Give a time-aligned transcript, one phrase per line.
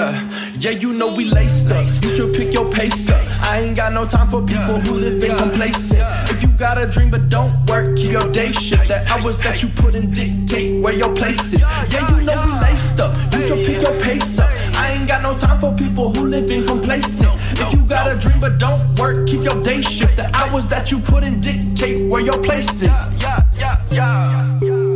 [0.00, 1.86] Yeah, you know we laced up.
[2.02, 3.20] You should pick your pace up.
[3.42, 6.00] I ain't got no time for people who live in complacent.
[6.30, 8.88] If you got a dream but don't work, keep your day shift.
[8.88, 11.60] The hours that you put in dictate where your place is.
[11.60, 13.12] Yeah, you know we laced up.
[13.34, 14.48] You should pick your pace up.
[14.76, 17.30] I ain't got no time for people who live in complacent.
[17.60, 20.16] If you got a dream but don't work, keep your day shift.
[20.16, 22.88] The hours that you put in dictate where your place is.
[22.88, 24.90] Yeah, yeah, yeah, yeah.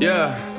[0.00, 0.49] Yeah,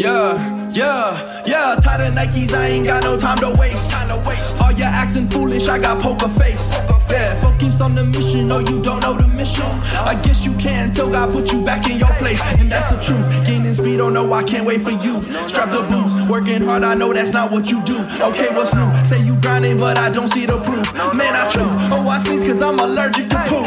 [0.00, 1.44] yeah, yeah.
[1.46, 1.76] Yeah.
[1.76, 3.90] Tighter Nikes, I ain't got no time to waste.
[3.90, 4.54] Time to waste.
[4.62, 5.68] Are you acting foolish?
[5.68, 6.72] I got poker face.
[7.10, 8.46] Yeah, focused on the mission.
[8.46, 9.66] No, you don't know the mission.
[10.06, 13.00] I guess you can't tell God put you back in your place, and that's the
[13.00, 13.46] truth.
[13.46, 15.22] Gaining speed, oh no, I can't wait for you.
[15.48, 16.84] Strap the boots, working hard.
[16.84, 17.98] I know that's not what you do.
[18.20, 18.88] Okay, what's new?
[19.04, 20.94] Say you grinding, but I don't see the proof.
[21.14, 21.68] Man, I true.
[21.92, 23.66] Oh, I sneeze cause I'm allergic to poop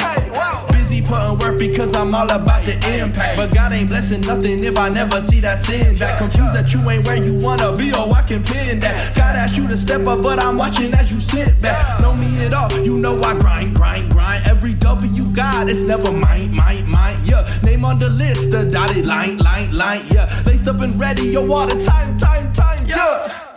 [1.69, 3.37] because I'm all about the impact.
[3.37, 6.17] But God ain't blessing nothing if I never see that sin back.
[6.17, 9.15] Confused that you ain't where you wanna be, oh, I can pin that.
[9.15, 12.01] God asked you to step up, but I'm watching as you sit back.
[12.01, 14.45] Know me at all, you know I grind, grind, grind.
[14.47, 17.45] Every W you got, it's never mine, mine, mine, yeah.
[17.63, 20.43] Name on the list, the dotted line, line, line, yeah.
[20.45, 23.52] Laced up and ready, your water, time, time, time, yeah.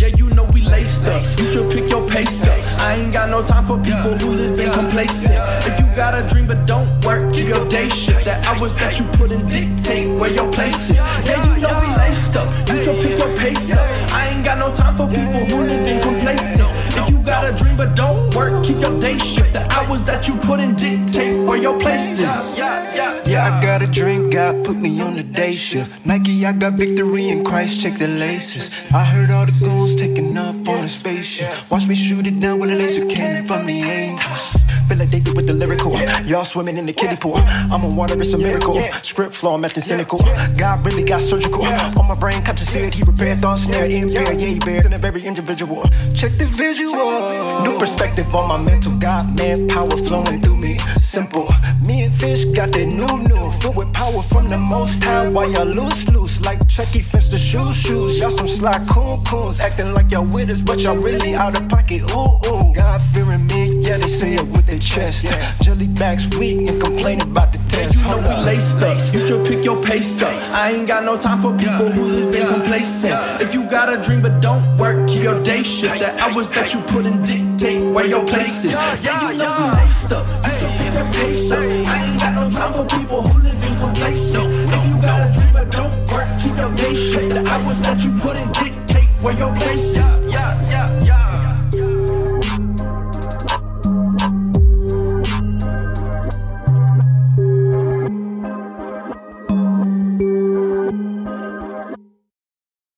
[0.00, 1.20] Yeah, you know we laced up.
[1.38, 2.56] You should pick your pace up.
[2.80, 5.36] I ain't got no time for people who live in complacent.
[5.68, 8.24] If you got a dream but don't work, keep your day shit.
[8.24, 10.96] The hours that you put in dictate where your place is.
[10.96, 12.48] Yeah, you know we laced up.
[12.70, 13.84] You should pick your pace up.
[14.10, 16.70] I ain't got no time for people who live in complacent.
[16.96, 19.52] If you got a dream but don't work, keep your day shift.
[19.52, 22.20] The hours that you put in dictate where your place is.
[22.56, 22.94] Yeah,
[23.36, 26.04] I got a dream, God put me on the day shift.
[26.04, 28.70] Nike, I got victory in Christ, check the laces.
[28.92, 31.70] I heard all the goons taking off on a spaceship.
[31.70, 34.56] Watch me shoot it down with a laser cannon from the angels.
[34.88, 35.92] Feel like they David with the lyrical.
[36.26, 37.36] Y'all swimming in the kiddie pool.
[37.36, 38.80] I'm on water, it's a miracle.
[39.02, 40.18] Script flow, I'm cynical.
[40.58, 41.64] God really got surgical.
[41.64, 42.94] On my brain, see it.
[42.94, 44.32] He prepared thoughts, snare, in fear.
[44.32, 45.82] Yeah, he bears in every individual.
[46.14, 47.62] Check the visual.
[47.62, 48.92] New perspective on my mental.
[48.98, 50.76] God, man, power flowing through me.
[51.10, 51.48] Simple.
[51.84, 53.50] Me and Fish got that new, new.
[53.58, 55.28] Filled with power from the most high.
[55.28, 56.40] While y'all loose, loose.
[56.44, 58.20] Like Chucky fence the shoes, shoes.
[58.20, 59.58] Y'all some sly coon coons.
[59.58, 62.02] Acting like y'all with us, but y'all really out of pocket.
[62.14, 62.72] Ooh, ooh.
[62.76, 63.82] God fearing me.
[63.82, 65.24] Yeah, they say it with their chest.
[65.24, 65.52] Yeah.
[65.62, 67.98] Jelly backs weak and complain about the test.
[67.98, 68.96] You know we laced up.
[69.12, 70.32] You should pick your pace up.
[70.54, 73.18] I ain't got no time for people who live in complacent.
[73.42, 75.98] If you got a dream but don't work, keep your day shift.
[75.98, 78.70] The hours that you put in dictate where your place is.
[78.70, 80.29] Yeah, you know we laced up.
[86.94, 87.28] Shift.
[87.28, 89.99] The hours that you put in dictate where your place is.